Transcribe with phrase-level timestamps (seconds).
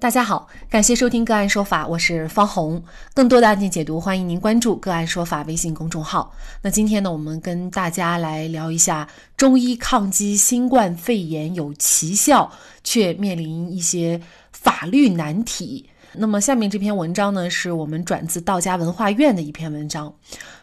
[0.00, 2.80] 大家好，感谢收听个案说法，我是方红。
[3.14, 6.32] 更多的案件解读，欢迎您关注个案说法微信公众号。
[6.62, 12.48] 那今天呢，我们跟大家来聊一下中医抗击新冠肺炎有奇效，
[12.84, 14.20] 却面临一些
[14.52, 15.90] 法律难题。
[16.12, 20.14] 那么下面这篇文章呢，是我们转自道家文化院的一篇文章，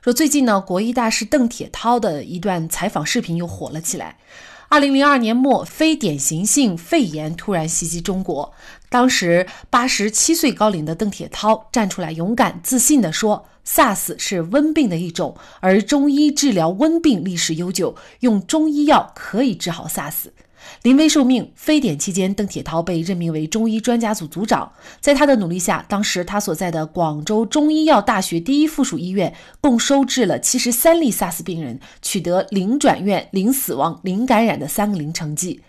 [0.01, 4.15] 说最近呢，国医大师邓铁涛的一段采访视频又火了起来。
[4.67, 8.51] 二零零二年末，非典型性肺炎突然袭击中国。
[8.95, 20.27] 当时八十七岁高龄的邓铁涛站出来，勇敢自信地说：“SARS 是瘟病的一种，而中医治疗瘟病历史悠久，用中医药可以治好 SARS。”
[20.81, 24.71] 临危受命，非典期间，邓铁涛被任命为中医专家组组长。
[25.01, 35.61] 在他的努力下，当时他所在的广州中医药大学第一附属医院共收治了七十三例 SARS 病人，取得零转院、零死亡、零感染的三个零成绩。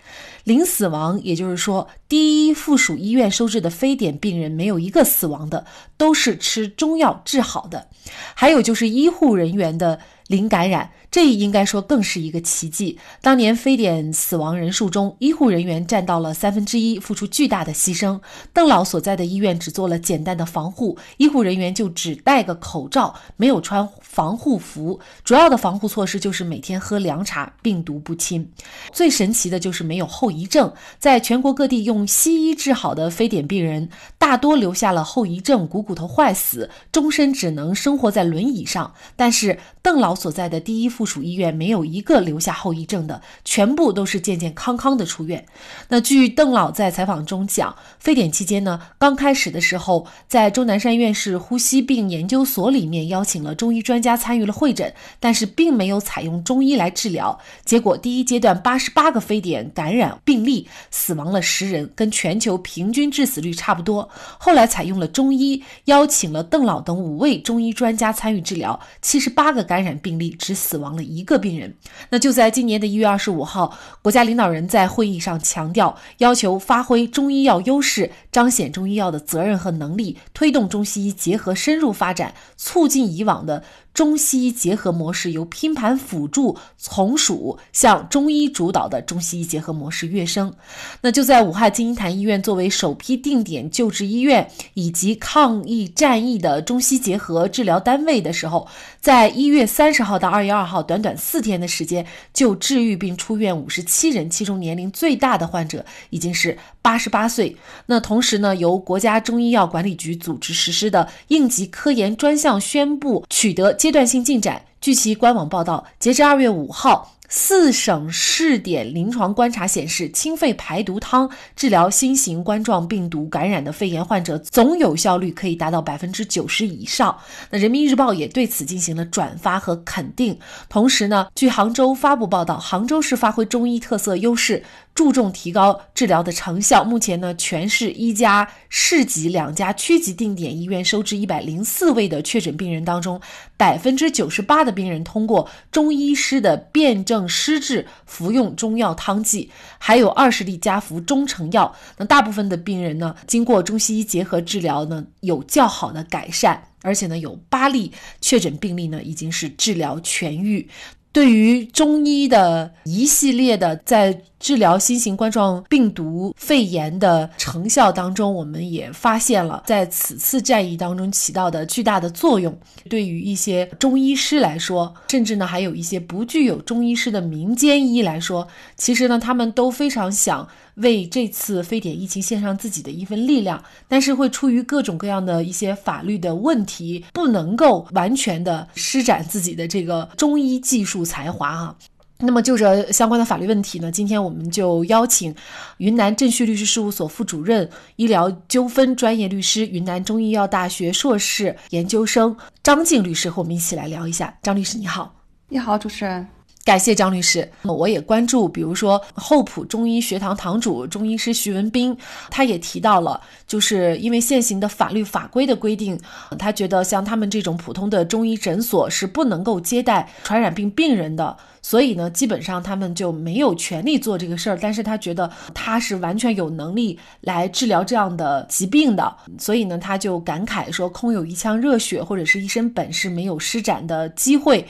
[0.47, 5.65] 零死亡，也就是说，第一附属医院收治的非典病人没有一个死亡的，
[5.97, 7.89] 都是吃中药治好的。
[8.33, 9.99] 还有就是医护人员的。
[10.27, 12.99] 零感染，这应该说更是一个奇迹。
[13.21, 18.19] 当年非典死亡人数中，医护人员占到了三分之一，付出巨大的牺牲。
[18.53, 24.99] 邓老所在的医院只做了简单的防护，医护人员就只戴个口罩，没有穿防护服。
[25.23, 28.51] 主要的防护措施就是每天喝凉茶，病毒不侵。
[28.91, 30.71] 最神奇的就是没有后遗症。
[30.99, 38.93] 在全国各地用西医治好的非典病人，大多留下了后遗症，股骨头坏死，终身只能生活在轮椅上。
[39.15, 40.17] 但是邓老。
[40.17, 45.43] 所在的第一附属医院没有一个留下后遗症的，全部都是健健康康的出院。
[45.87, 57.39] 那据邓老在采访中讲，非典期间呢，刚开始的时候，在钟南山院士呼吸病研究所里面邀请了中医专家参与了会诊，但是并没有采用中医来治疗。
[57.65, 64.07] 结果第一阶段八十八个非典感染病例死亡了十人，跟全球平均致死率差不多。
[64.37, 69.97] 后来采用了中医，邀请了邓老等五位中医专家参与治疗，七十八个感染。
[69.97, 71.75] 病例只死亡了一个病人。
[72.09, 83.63] 那就在今年的一月二十五号，国家领导人在会议上强调，要求发挥中医药优势，彰显中医药的责任和能力，推动中西医结合深入发展，促进以往的。
[83.97, 90.53] 中西医结合模式由拼盘辅助从属向中医主导的中西医结合模式跃升。
[91.01, 98.67] 那就在武汉金银潭医院作为首批定点救治医院以及抗疫战役的中西结合治疗单位的时候，
[99.01, 107.57] 在一月三十号到二月二号短短四天的时间就治愈并出院五十七人，其中年龄最大的患者已经是八十八岁。
[107.87, 113.73] 那同时呢，由国家中医药管理局组织实施的应急科研专项宣布取得。
[113.87, 114.63] 阶段性进展。
[114.81, 117.13] 据其官网报道，截至二月五号。
[117.29, 127.17] 四省试点临床观察显示，清肺排毒汤治疗新型冠状病毒感染的肺炎患者总有效率可以达到百分之九十以上。
[127.49, 130.39] 那人民日报也对此进行了转发和肯定。
[130.69, 134.63] 同时呢，据杭州发布报道，杭州市发挥中医特色优势，
[134.97, 136.83] 注重提高治疗的成效。
[136.83, 143.21] 目前呢，全市一家市级、两家区级定点医院收治一百零四位的确诊病人当中，
[143.55, 147.27] 百分之九十八的病人通过中医师的辨证。
[147.29, 151.75] 施治服用中药汤剂，还有二十例加服中成药。
[151.97, 157.91] 那大部分的病人呢，经过中西医结合治疗呢，有较好的改善，而且呢，有八例
[158.21, 160.67] 确诊病例呢，已经是治疗痊愈。
[161.11, 172.57] 对于中医的一系列的在治疗新型冠状病毒肺炎的成效当中，我们也发现了在此次战役当中起到的巨大的作用。
[172.89, 191.75] 对于一些中医师来说，甚至呢还有一些不具有中医师的民间医来说，其实呢他们都非常想为这次非典疫情献上自己的一份力量，但是会出于各种各样的一些法律的问题，不能够完全的施展自己的这个中医技术才华啊。
[192.19, 195.35] 那么就着相关的法律问题呢，今天我们就邀请
[195.77, 204.35] 云南正旭律师事务所副主任、医疗纠纷专业律师、云南中医药大学硕士研究生张静律师和我们一起来聊一下。
[204.41, 205.13] 张律师你好，
[205.49, 206.36] 你好，主持人。
[206.67, 211.97] 感谢张律师，那我也关注，比如说厚朴中医学堂堂主中医师徐文斌，
[212.29, 215.97] 他也提到了，就是因为现行的法律法规的规定，
[216.37, 224.59] 他觉得像他们这种普通的中医诊所是不能够接待传染病病人的，所以呢，基本上他们就没有权利做这个事儿。
[224.61, 234.67] 但是他觉得他是完全有能力来治疗这样的疾病的，所以呢，他就感慨说，空有一腔热血或者是一身本事，没有施展的机会。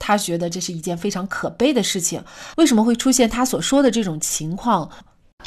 [0.00, 2.20] 他觉得这是一件非常可悲的事情。
[2.56, 4.90] 为什么会出现他所说的这种情况？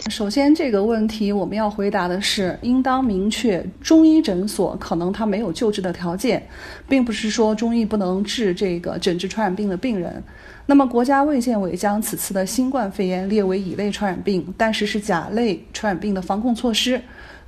[0.10, 6.48] 首先，这个问题我们要回答的是，应当明确中医诊所可能他没有救治的条件，
[6.88, 10.24] 并不是说中医不能治这个诊治传染病的病人。
[10.66, 17.00] 那么，国家卫健委将此次的新冠肺炎列为乙类传染病，但是是甲类传染病的防控措施。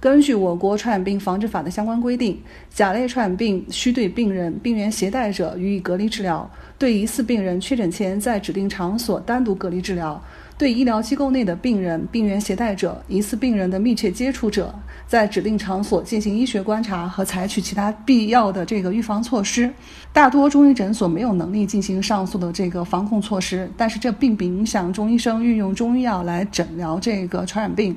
[0.06, 6.48] 根据我国传染病防治法的相关规定，甲类传染病需对病人、病原携带者予以隔离治疗，
[6.78, 10.24] 对疑似病人确诊前在指定场所单独隔离治疗。
[10.58, 14.74] 对医疗机构内的病人、病原携带者、疑似病人的密切接触者，
[15.06, 19.70] 在指定场所进行医学观察和采取其他必要的这个预防措施。
[20.14, 27.94] 大多中医诊所没有能力进行上述的这个防控措施，但是这并不影响中医生运用中医药来诊疗这个传染病。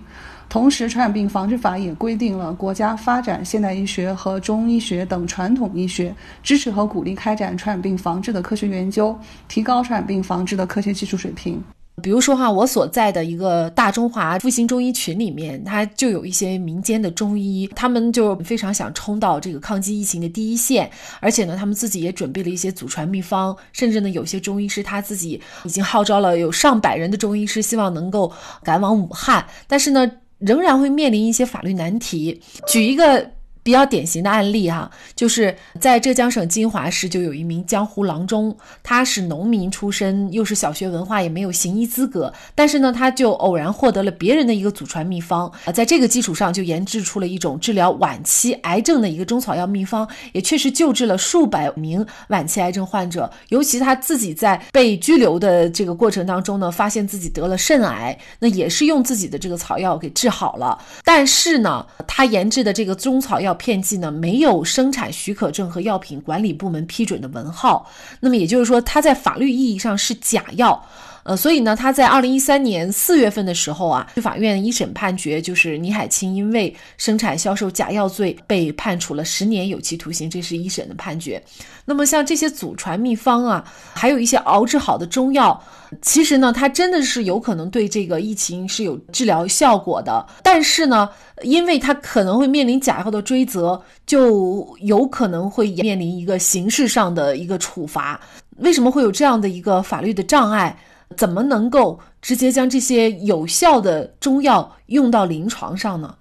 [0.49, 6.13] 同时，《传染病防治法》也规定了国家发展现代医学和中医学等传统医学，
[6.43, 9.17] 支持和鼓励开展传染病防治的科学研究，
[9.47, 11.63] 提高传染病防治的科学技术水平。
[12.03, 20.91] 比如说哈，我所在的一个大中华复兴中医群里面，它就有一些民间的中医，他们就非常想冲到这个抗击疫情的第一线，
[21.21, 32.41] 而且呢，他们自己也准备了一些祖传秘方，甚至呢，有些中医师他自己已经号召了有上百人的中医师，希望能够赶往武汉，但是呢，仍然会面临一些法律难题。
[32.67, 33.38] 举一个。
[33.69, 53.31] 比较典型的案例哈，就是在浙江省金华市就有一名江湖郎中，他是农民出身，又是小学文化，也没有行医资格，但是呢，他就偶然获得了别人的一个祖传秘方啊，在这个基础上就研制出了一种治疗晚期癌症的一个中草药秘方，也确实救治了数百名晚期癌症患者。
[53.51, 60.83] 尤其他自己在被拘留的这个过程当中呢，发现自己得了肾癌，那也是用自己的这个草药给治好了。
[61.05, 63.58] 但是呢，他研制的这个中草药。
[63.59, 67.87] 片剂呢没有生产许可证和药品管理部门批准的文号，
[68.21, 70.83] 那么也就是说，它在法律意义上是假药。
[71.29, 81.43] 呃，所以呢，他在二零一三年四月份的时候啊，法院一审判决，就是倪海清因为生产销售假药罪被判处了十年有期徒刑，这是一审的判决。
[81.85, 85.63] 那么像这些祖传秘方啊，还有一些熬制好的中药，
[86.01, 91.11] 其实呢，它真的是有可能对这个疫情是有治疗效果的，但是呢，
[91.43, 98.19] 因为它可能会面临假药的追责，就有可能会面临一个刑事上的一个处罚。
[98.61, 100.75] 为什么会有这样的一个法律的障碍？
[101.17, 106.15] 怎么能够直接将这些有效的中药用到临床上呢？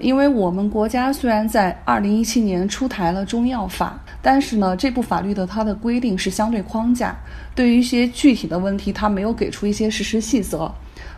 [0.00, 7.14] 因为我们国家虽然在二零一七年出台了中药法，但是呢，这部法律的它的规定是相对框架，
[7.54, 10.72] 对于一些具体的问题，它没有给出一些实施细则。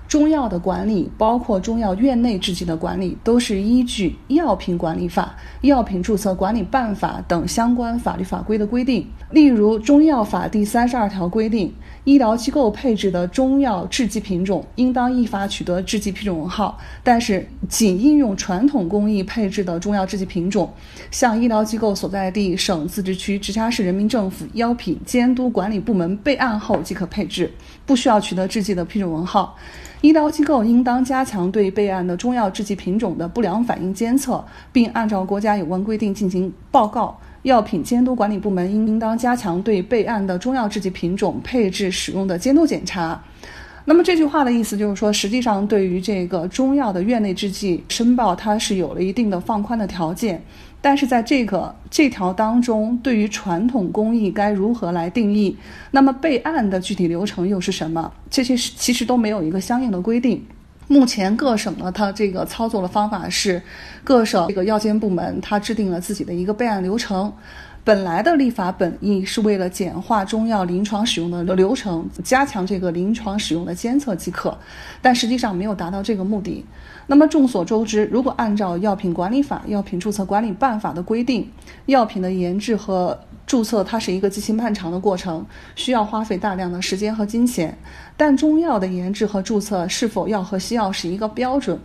[0.06, 5.34] 中药的管理，包括中药院内制剂的管理，都是依据《药品管理法》
[5.66, 9.06] 《药品注册管理办法》等相关法律法规的规定。
[9.30, 11.74] 例如，《中药法》第三十二条规定，
[12.04, 20.70] 医疗机构配置的中药制剂品种应当依法取得制剂批准文号，但是仅应用传统工艺配置的中药制剂品种，
[21.10, 27.50] 向医疗机构所在地省、自治区、直辖市人民政府药品监督管理部门备案后即可配置，
[27.84, 29.56] 不需要取得制剂的批准文号。
[30.04, 37.18] 医疗机构应当加强对备案的中药制剂品种的不良反应监测，并按照国家有关规定进行报告。
[37.44, 43.18] 药品监督管理部门应应当加强对备案的中药制剂品种配置使用的监督检查。
[43.86, 50.42] 那么这句话的意思就是说，实际上对于这个中药的院内制剂申报，它是有了一定的放宽的条件。
[50.80, 55.56] 但是在这个这条当中，对于传统工艺该如何来定义？
[55.90, 58.10] 那么备案的具体流程又是什么？
[58.30, 60.42] 这些其实都没有一个相应的规定。
[60.86, 63.62] 目前各省呢，它这个操作的方法是，
[64.02, 67.32] 各省这个药监部门它制定了自己的一个备案流程。
[67.84, 74.56] 本来的立法本意是为了简化中药临床使用的流程，加强这个临床使用的监测即可，
[75.02, 76.64] 但实际上没有达到这个目的。
[77.06, 81.46] 那么众所周知，如果按照《药品管理法》《药品注册管理办法》的规定，
[81.84, 85.44] 药品的研制和注册它是一个极其漫长的过程，
[85.76, 87.76] 需要花费大量的时间和金钱。
[88.16, 91.78] 但中药的研制和注册是否要和西药是一个标准？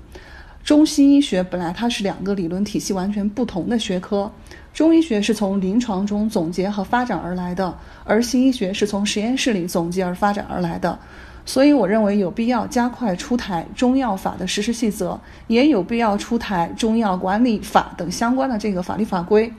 [0.69, 4.31] 中西医学本来它是两个理论体系完全不同的学科。
[4.71, 10.99] 中医学是从临床中总结和发展而来的，而西医学是从实验室里总结而发展而来的。
[11.43, 19.51] 所以，我认为有必要加快出台中药法的实施细则，也有必要出台中药管理法等相关的这个法律法规。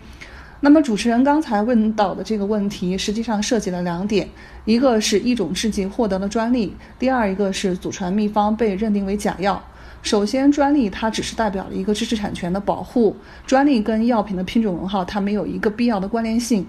[0.61, 4.29] 那么，主持人刚才问到的这个问题，实际上涉及了两点：
[4.65, 9.61] 一个是一种制剂获得了专利，第二一个是祖传秘方被认定为假药。
[10.03, 13.15] 首先，专利它只是代表了一个知识产权的保护，
[13.47, 16.67] 专利跟药品的品种文号它没有一个必要的关联性。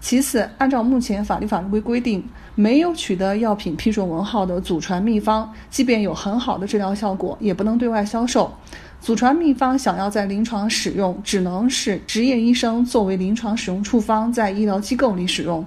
[0.00, 8.50] 其次，按照目前法律法规规定，没有取得药品批准文号的祖传秘方，即便有很好的治疗效果，也不能对外销售。
[8.98, 15.64] 祖传秘方想要在临床使用，只能是执业医生作为临床使用处方在医疗机构里使用。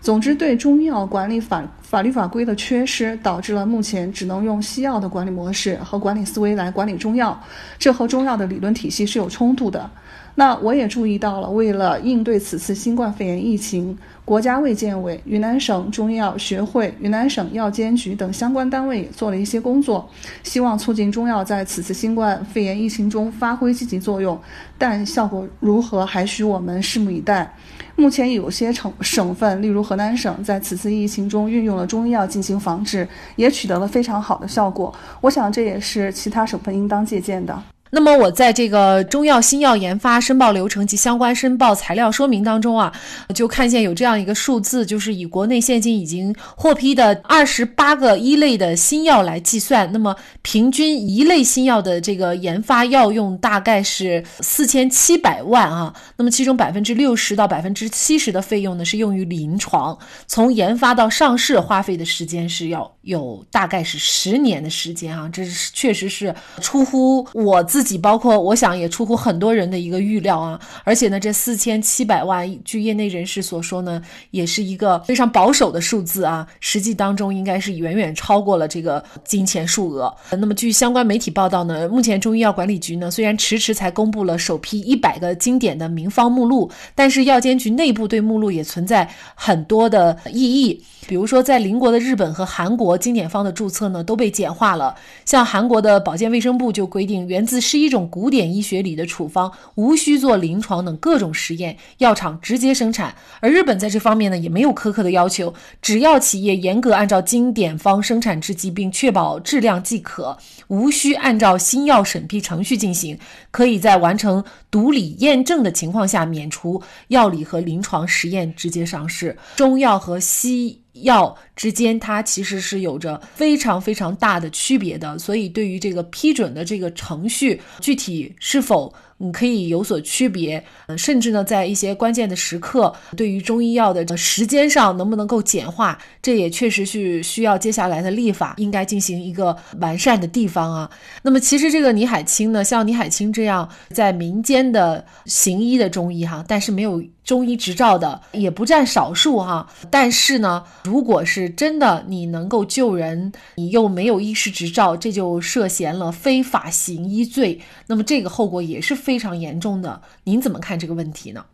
[0.00, 7.40] 总之，对中药管理法法律法规的缺失，导致了目前只能用西药的管理模式和管理思维来管理中药，
[7.78, 9.88] 这和中药的理论体系是有冲突的。
[10.34, 20.06] 那我也注意到了，为了应对此次新冠肺炎疫情，国家卫健委、云南省中医药学会、云南省药监局等相关单位也做了一些工作，
[20.42, 24.38] 希望促进中药在此次新冠肺炎疫情中发挥积极作用。
[24.76, 27.54] 但效果如何，还需我们拭目以待。
[27.98, 33.06] 目前有些省省份，例如河南省，在此次疫情中运用了中医药进行防治，
[33.36, 34.92] 也取得了非常好的效果。
[35.20, 37.62] 我想这也是其他省份应当借鉴的。
[37.90, 42.92] 那么我在这个中药新药研发申报流程及相关申报材料说明当中啊，
[43.32, 55.94] 就看见有这样一个数字，就是以国内现今已经获批的二十八个一类的新药来计算，那么平均一类新药的这个研发药用大概是四千七百万啊。
[56.16, 67.62] 那么其中百分之六十到百分之七十的费用呢是用于临床，从研发到上市花费的时间是要有大概是十年的时间啊，这是确实是出乎我。
[67.76, 80.10] 自己包括我想也出乎很多人的一个预料啊，而且呢，这四千七百万，据业内人士所说呢，也是一个非常保守的数字啊，实际当中应该是远远超过了这个金钱数额。
[80.30, 90.82] 那么据相关媒体报道呢，目前中医药管理局呢虽然迟迟才公布了首批一百个经典的名方目录，但是药监局内部对目录也存在很多的异议。
[91.06, 94.92] 比如说，在邻国的日本和韩国，经典方的注册呢都被简化了。
[95.24, 103.12] 像韩国的保健卫生部就规定，源自是一种古典医学里的处方，无需做临床等各种实验，药厂直接生产。
[103.40, 113.18] 而日本在这方面呢也没有苛刻的要求，只要企业严格按照经典方生产制剂，并确保质量即可，无需按照新药审批程序进行，
[113.50, 119.36] 可以在完成毒理验证的情况下，免除药理和临床实验直接上市。
[119.56, 128.94] 中药和西药之间，它其实是有着非常非常大的区别的，所以对于这个批准的这个程序，具体是否。
[129.18, 140.90] 你可以有所区别，呃，甚至呢，在一些关键的时刻，对于中医药的时间上能不能够简化，这也确实是需要接下来的立法应该进行一个完善的地方啊。
[141.22, 149.66] 那么，其实这个倪海清呢，像倪海清这样在民间的行医的中医哈，但是没有中医执照的也不占少数哈。
[149.90, 158.94] 但是呢，如果是真的你能够救人，你又没有医师执照，这就涉嫌了非法行医罪，那么这个后果也是。
[159.06, 161.46] 非常严重的，您怎么看这个问题呢？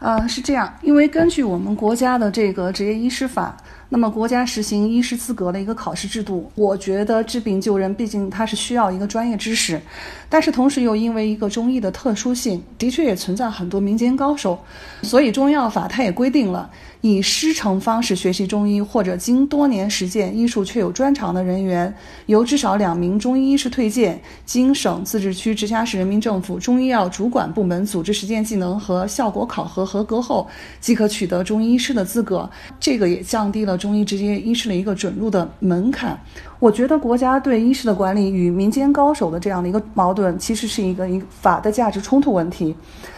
[0.00, 3.56] 呃，是这样，因为根据我们国家的这个职业医师法，
[3.92, 9.80] 那么国家实行医师资格的一个考试制度，我觉得治病救人，毕竟它是需要一个专业知识，
[10.28, 14.56] 但是同时又因为一个中医的特殊性，的确也存在很多民间高手，
[15.02, 16.70] 所以中医药法它也规定了。
[17.02, 21.92] 以师承方式学习中医，或者经多年实践医术却有专长的人员，
[22.26, 30.46] 由至少两名中医医师推荐，经省、自治区、直辖市人民政府中医药主管部门组织实践技能和效果考核合格后，
[30.78, 32.48] 即可取得中医医师的资格。
[32.78, 36.16] 这个也降低了中医直接医师的一个准入的门槛。
[36.60, 42.76] 我觉得国家对医师的管理与民间高手的这样的一个矛盾，其实是一个一法的价值冲突问题。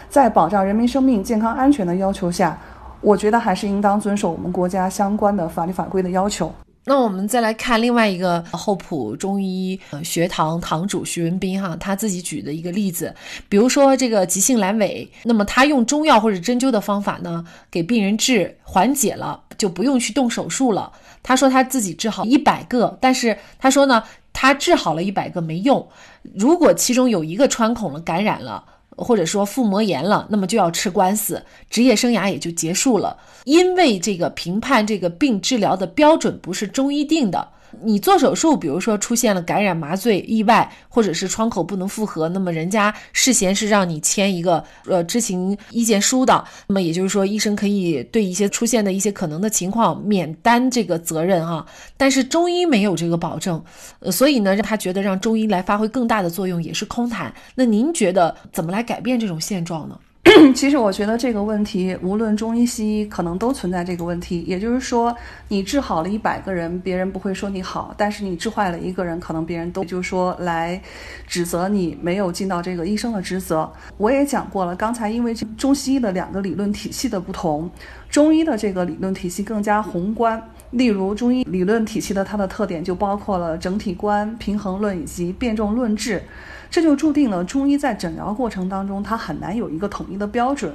[0.09, 2.59] 在保障人民生命健康安全的要求下。
[3.03, 6.55] 我觉得还是应当遵守我们国家相关的法律法规的要求。
[6.85, 13.13] 那我们再来看另外一个厚朴中医学堂堂主徐文斌哈，他自己举的一个例子，
[13.49, 20.91] 比如说这个急性阑尾，那么他用中药或者针灸的方法呢，给病人治缓解了，就不用去动手术了。
[21.23, 24.03] 他说他自己治好一百个，但是他说呢，
[24.33, 25.87] 他治好了一百个没用，
[26.35, 28.65] 如果其中有一个穿孔了感染了。
[28.95, 33.17] 或者说腹膜炎了，那么就要吃官司，职业生涯也就结束了。
[33.45, 37.49] 因为这个评判这个病治疗的标准不是中医定的。
[37.81, 46.45] 你做手术，比如说出现了感染、麻醉、意外，或者是窗口不能复合，那么人家事先是让你签一个呃知情意见书的。
[46.67, 51.65] 那么也就是说，医生可以对一些出现的一些可能的情况免担这个责任哈。
[51.97, 53.63] 但是中医没有这个保证，
[54.01, 57.33] 呃，所以呢，让他觉得让中医来发挥更大的作用也是空谈。
[57.55, 59.99] 那您觉得怎么来改变这种现状呢？
[60.55, 64.43] 其实我觉得这个问题，无论中医西医，可能都存在这个问题。
[64.47, 65.15] 也就是说，
[65.49, 70.81] 你治好了一百个人，别人不会说你好；但是你治坏了一个人，可能别人都就说来
[71.27, 73.71] 指责你没有尽到这个医生的职责。
[73.97, 77.69] 我也讲过了，刚才因为中西医的两个理论体系的不同，
[78.09, 80.41] 中医的这个理论体系更加宏观。
[80.73, 86.23] 例如，中医理论体系的它的特点就包括了整体观、平衡论以及辩证论治，
[86.71, 90.75] 这就注定了中医在诊疗过程当中它很难有一个统一的标准。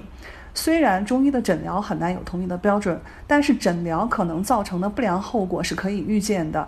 [0.54, 6.68] 虽然中医的诊疗很难有统一的标准，但是诊疗可能造成的不良后果是可以预见的。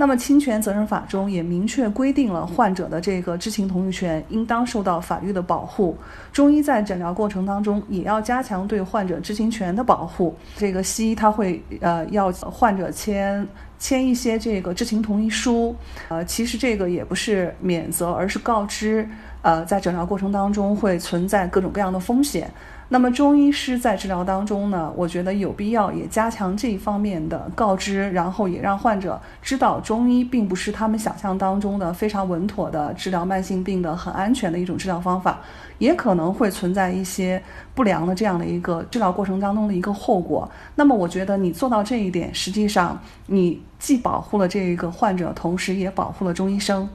[0.00, 5.94] 那么侵权责任法中也明确规定了患者的这个知情同意权应当受到法律的保护。
[6.32, 10.34] 中医在诊疗过程当中也要加强对患者知情权的保护。
[10.56, 13.46] 这个西医他会呃要患者签
[13.78, 15.76] 签一些这个知情同意书，
[16.08, 19.06] 呃，其实这个也不是免责，而是告知，
[19.42, 22.50] 呃，在诊疗过程当中会存在各种各样的风险。
[22.92, 35.38] 那么中医师在治疗当中呢，我觉得有必要也加强这一方面的告知，然后也让患者知道中医并不是他们想象当中的非常稳妥的治疗慢性病的很安全的一种治疗方法，
[35.78, 37.40] 也可能会存在一些
[37.76, 40.50] 不良的这样的一个治疗过程当中的一个后果。
[40.74, 46.88] 那么我觉得你做到这一点，实际上你既保护了这一个患者，同时也保护了中医生。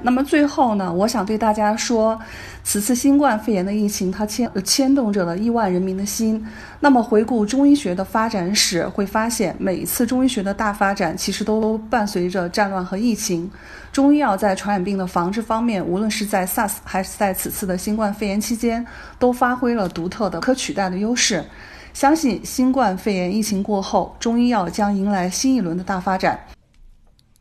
[0.00, 2.18] 那么最后呢，我想对大家说，
[2.64, 6.44] 此次新冠肺炎的疫情，它牵牵动着了亿万人民的心。
[6.80, 13.48] 那么回顾中医学的发展史，会发现每一次中医学的大发展，其实都伴随着战乱和疫情。
[13.92, 18.84] 中医药在传染病的防治方面，无论是在 SARS 还是在此次的新冠肺炎期间，
[19.18, 21.44] 都发挥了独特的、可取代的优势。
[21.92, 26.40] 相信新冠肺炎疫情过后，中医药将迎来新一轮的大发展。